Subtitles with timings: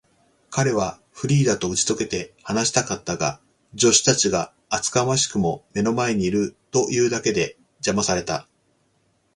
[0.49, 3.39] 彼はフリーダとうちとけて話したかったが、
[3.77, 8.47] 助手たちが厚かましくも目の前にいるというだけで、じゃまされた。